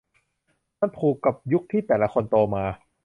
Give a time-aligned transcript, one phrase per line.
[0.79, 2.65] มันผูกกับยุคที่แต่ละคนโตมา